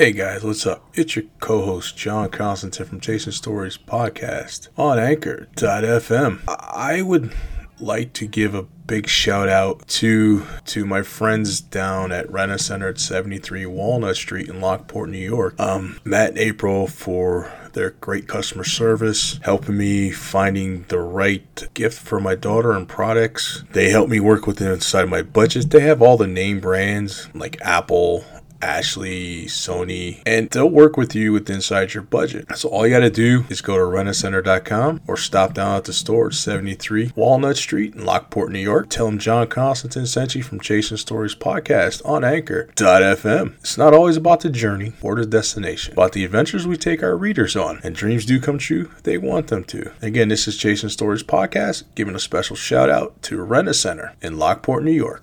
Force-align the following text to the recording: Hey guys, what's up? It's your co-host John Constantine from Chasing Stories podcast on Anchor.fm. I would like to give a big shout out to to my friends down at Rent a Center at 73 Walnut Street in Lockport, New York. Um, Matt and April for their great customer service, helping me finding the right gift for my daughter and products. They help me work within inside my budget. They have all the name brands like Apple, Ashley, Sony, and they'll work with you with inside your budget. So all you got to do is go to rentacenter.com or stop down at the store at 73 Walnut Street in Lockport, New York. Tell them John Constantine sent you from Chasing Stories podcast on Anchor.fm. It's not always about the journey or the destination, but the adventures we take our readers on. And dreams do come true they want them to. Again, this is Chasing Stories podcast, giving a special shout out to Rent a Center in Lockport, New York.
Hey 0.00 0.12
guys, 0.12 0.42
what's 0.42 0.66
up? 0.66 0.88
It's 0.94 1.14
your 1.14 1.26
co-host 1.40 1.94
John 1.94 2.30
Constantine 2.30 2.86
from 2.86 3.00
Chasing 3.00 3.34
Stories 3.34 3.76
podcast 3.76 4.68
on 4.78 4.98
Anchor.fm. 4.98 6.40
I 6.48 7.02
would 7.02 7.34
like 7.78 8.14
to 8.14 8.26
give 8.26 8.54
a 8.54 8.62
big 8.62 9.08
shout 9.08 9.50
out 9.50 9.86
to 9.88 10.46
to 10.64 10.86
my 10.86 11.02
friends 11.02 11.60
down 11.60 12.12
at 12.12 12.30
Rent 12.32 12.50
a 12.50 12.58
Center 12.58 12.88
at 12.88 12.98
73 12.98 13.66
Walnut 13.66 14.16
Street 14.16 14.48
in 14.48 14.62
Lockport, 14.62 15.10
New 15.10 15.18
York. 15.18 15.60
Um, 15.60 16.00
Matt 16.02 16.30
and 16.30 16.38
April 16.38 16.86
for 16.86 17.52
their 17.74 17.90
great 17.90 18.26
customer 18.26 18.64
service, 18.64 19.38
helping 19.42 19.76
me 19.76 20.12
finding 20.12 20.84
the 20.84 20.98
right 20.98 21.68
gift 21.74 22.00
for 22.00 22.18
my 22.18 22.34
daughter 22.34 22.72
and 22.72 22.88
products. 22.88 23.64
They 23.72 23.90
help 23.90 24.08
me 24.08 24.18
work 24.18 24.46
within 24.46 24.72
inside 24.72 25.10
my 25.10 25.20
budget. 25.20 25.68
They 25.68 25.80
have 25.80 26.00
all 26.00 26.16
the 26.16 26.26
name 26.26 26.58
brands 26.58 27.28
like 27.34 27.60
Apple, 27.60 28.24
Ashley, 28.62 29.46
Sony, 29.46 30.22
and 30.26 30.50
they'll 30.50 30.68
work 30.68 30.96
with 30.96 31.14
you 31.14 31.32
with 31.32 31.48
inside 31.50 31.94
your 31.94 32.02
budget. 32.02 32.46
So 32.56 32.68
all 32.68 32.86
you 32.86 32.94
got 32.94 33.00
to 33.00 33.10
do 33.10 33.44
is 33.48 33.60
go 33.60 33.76
to 33.76 33.82
rentacenter.com 33.82 35.02
or 35.06 35.16
stop 35.16 35.54
down 35.54 35.76
at 35.76 35.84
the 35.84 35.92
store 35.92 36.28
at 36.28 36.34
73 36.34 37.12
Walnut 37.14 37.56
Street 37.56 37.94
in 37.94 38.04
Lockport, 38.04 38.52
New 38.52 38.58
York. 38.58 38.88
Tell 38.88 39.06
them 39.06 39.18
John 39.18 39.46
Constantine 39.48 40.06
sent 40.06 40.34
you 40.34 40.42
from 40.42 40.60
Chasing 40.60 40.96
Stories 40.96 41.34
podcast 41.34 42.04
on 42.04 42.24
Anchor.fm. 42.24 43.54
It's 43.60 43.78
not 43.78 43.94
always 43.94 44.16
about 44.16 44.40
the 44.40 44.50
journey 44.50 44.92
or 45.02 45.14
the 45.14 45.26
destination, 45.26 45.94
but 45.96 46.12
the 46.12 46.24
adventures 46.24 46.66
we 46.66 46.76
take 46.76 47.02
our 47.02 47.16
readers 47.16 47.56
on. 47.56 47.80
And 47.82 47.94
dreams 47.94 48.24
do 48.24 48.40
come 48.40 48.58
true 48.58 48.90
they 49.02 49.18
want 49.18 49.48
them 49.48 49.64
to. 49.64 49.92
Again, 50.02 50.28
this 50.28 50.46
is 50.46 50.56
Chasing 50.56 50.88
Stories 50.88 51.22
podcast, 51.22 51.84
giving 51.94 52.14
a 52.14 52.20
special 52.20 52.56
shout 52.56 52.90
out 52.90 53.20
to 53.22 53.42
Rent 53.42 53.68
a 53.68 53.74
Center 53.74 54.14
in 54.22 54.38
Lockport, 54.38 54.84
New 54.84 54.90
York. 54.92 55.18